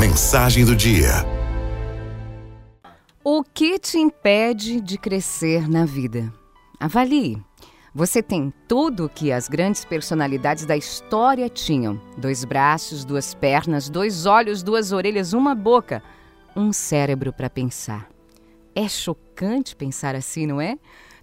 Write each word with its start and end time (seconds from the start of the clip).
Mensagem 0.00 0.64
do 0.64 0.74
dia. 0.74 1.10
O 3.22 3.44
que 3.44 3.78
te 3.78 3.98
impede 3.98 4.80
de 4.80 4.96
crescer 4.96 5.68
na 5.68 5.84
vida? 5.84 6.32
Avalie. 6.80 7.36
Você 7.94 8.22
tem 8.22 8.50
tudo 8.66 9.04
o 9.04 9.08
que 9.10 9.30
as 9.30 9.46
grandes 9.46 9.84
personalidades 9.84 10.64
da 10.64 10.74
história 10.74 11.50
tinham: 11.50 12.00
dois 12.16 12.46
braços, 12.46 13.04
duas 13.04 13.34
pernas, 13.34 13.90
dois 13.90 14.24
olhos, 14.24 14.62
duas 14.62 14.90
orelhas, 14.90 15.34
uma 15.34 15.54
boca, 15.54 16.02
um 16.56 16.72
cérebro 16.72 17.30
para 17.30 17.50
pensar. 17.50 18.08
É 18.74 18.88
chocante 18.88 19.76
pensar 19.76 20.14
assim, 20.14 20.46
não 20.46 20.62
é? 20.62 20.78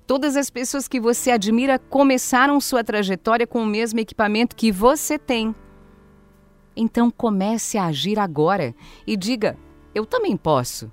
Todas 0.05 0.37
as 0.37 0.51
pessoas 0.51 0.87
que 0.87 0.99
você 0.99 1.31
admira 1.31 1.79
começaram 1.79 2.61
sua 2.61 2.83
trajetória 2.83 3.47
com 3.47 3.63
o 3.63 3.65
mesmo 3.65 3.99
equipamento 3.99 4.55
que 4.55 4.71
você 4.71 5.17
tem. 5.17 5.55
Então 6.79 7.09
comece 7.09 7.75
a 7.75 7.87
agir 7.87 8.19
agora 8.19 8.75
e 9.05 9.17
diga: 9.17 9.57
eu 9.95 10.05
também 10.05 10.37
posso. 10.37 10.91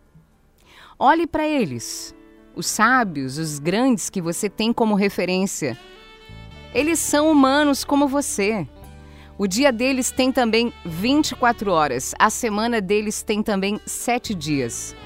Olhe 0.98 1.26
para 1.26 1.46
eles 1.46 2.14
os 2.56 2.66
sábios, 2.66 3.36
os 3.36 3.58
grandes 3.58 4.08
que 4.08 4.22
você 4.22 4.48
tem 4.48 4.72
como 4.72 4.94
referência. 4.94 5.78
Eles 6.72 6.98
são 7.00 7.30
humanos 7.30 7.84
como 7.84 8.08
você. 8.08 8.66
O 9.36 9.46
dia 9.46 9.70
deles 9.70 10.10
tem 10.10 10.32
também 10.32 10.72
24 10.86 11.70
horas, 11.70 12.14
a 12.18 12.30
semana 12.30 12.80
deles 12.80 13.22
tem 13.22 13.42
também 13.42 13.78
7 13.84 14.34
dias. 14.34 14.96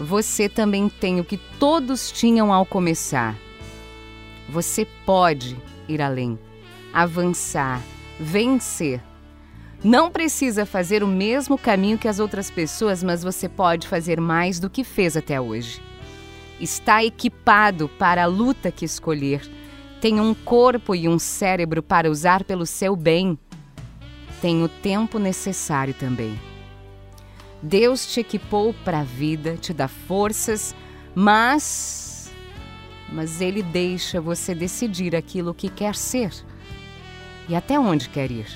Você 0.00 0.48
também 0.48 0.88
tem 0.88 1.20
o 1.20 1.24
que 1.24 1.36
todos 1.58 2.10
tinham 2.10 2.52
ao 2.52 2.66
começar. 2.66 3.36
Você 4.48 4.86
pode 5.04 5.56
ir 5.88 6.02
além, 6.02 6.38
avançar, 6.92 7.80
vencer. 8.18 9.00
Não 9.86 10.10
precisa 10.10 10.66
fazer 10.66 11.04
o 11.04 11.06
mesmo 11.06 11.56
caminho 11.56 11.96
que 11.96 12.08
as 12.08 12.18
outras 12.18 12.50
pessoas, 12.50 13.04
mas 13.04 13.22
você 13.22 13.48
pode 13.48 13.86
fazer 13.86 14.20
mais 14.20 14.58
do 14.58 14.68
que 14.68 14.82
fez 14.82 15.16
até 15.16 15.40
hoje 15.40 15.80
está 16.60 17.04
equipado 17.04 17.88
para 17.88 18.24
a 18.24 18.26
luta 18.26 18.70
que 18.70 18.84
escolher, 18.84 19.48
tem 20.00 20.20
um 20.20 20.34
corpo 20.34 20.94
e 20.94 21.08
um 21.08 21.18
cérebro 21.18 21.82
para 21.82 22.10
usar 22.10 22.44
pelo 22.44 22.66
seu 22.66 22.96
bem, 22.96 23.38
tem 24.40 24.62
o 24.62 24.68
tempo 24.68 25.18
necessário 25.18 25.94
também. 25.94 26.38
Deus 27.62 28.06
te 28.06 28.20
equipou 28.20 28.74
para 28.84 29.00
a 29.00 29.04
vida, 29.04 29.56
te 29.56 29.72
dá 29.72 29.88
forças, 29.88 30.74
mas 31.14 32.14
mas 33.08 33.40
ele 33.40 33.62
deixa 33.62 34.20
você 34.20 34.52
decidir 34.52 35.14
aquilo 35.14 35.54
que 35.54 35.68
quer 35.68 35.94
ser 35.94 36.32
e 37.48 37.54
até 37.54 37.78
onde 37.78 38.08
quer 38.08 38.32
ir. 38.32 38.46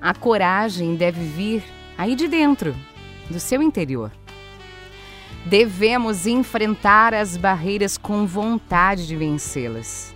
A 0.00 0.14
coragem 0.14 0.94
deve 0.94 1.22
vir 1.22 1.62
aí 1.98 2.14
de 2.14 2.26
dentro, 2.26 2.74
do 3.28 3.38
seu 3.38 3.62
interior. 3.62 4.10
Devemos 5.44 6.26
enfrentar 6.26 7.12
as 7.12 7.36
barreiras 7.36 7.98
com 7.98 8.26
vontade 8.26 9.06
de 9.06 9.14
vencê-las. 9.14 10.14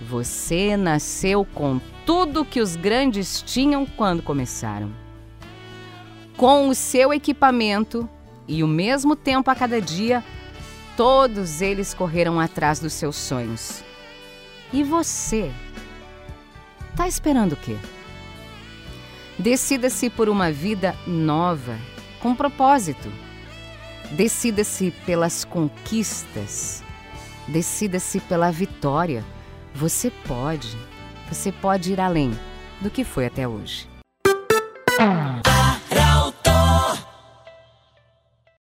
Você 0.00 0.76
nasceu 0.76 1.44
com 1.44 1.78
tudo 2.06 2.44
que 2.44 2.60
os 2.60 2.74
grandes 2.74 3.42
tinham 3.42 3.84
quando 3.84 4.22
começaram. 4.22 4.90
Com 6.36 6.68
o 6.68 6.74
seu 6.74 7.12
equipamento 7.12 8.08
e 8.48 8.62
o 8.64 8.68
mesmo 8.68 9.14
tempo 9.14 9.50
a 9.50 9.54
cada 9.54 9.80
dia, 9.80 10.24
todos 10.96 11.60
eles 11.60 11.92
correram 11.92 12.40
atrás 12.40 12.80
dos 12.80 12.94
seus 12.94 13.16
sonhos. 13.16 13.84
E 14.72 14.82
você? 14.82 15.52
Tá 16.96 17.06
esperando 17.06 17.52
o 17.52 17.56
quê? 17.56 17.76
Decida-se 19.38 20.10
por 20.10 20.28
uma 20.28 20.52
vida 20.52 20.94
nova, 21.06 21.76
com 22.20 22.34
propósito 22.34 23.10
Decida-se 24.12 24.90
pelas 25.06 25.44
conquistas. 25.44 26.84
Decida-se 27.48 28.20
pela 28.20 28.50
vitória. 28.50 29.24
Você 29.74 30.10
pode. 30.10 30.76
Você 31.28 31.50
pode 31.50 31.92
ir 31.92 32.00
além 32.00 32.30
do 32.80 32.90
que 32.90 33.04
foi 33.04 33.26
até 33.26 33.48
hoje. 33.48 33.88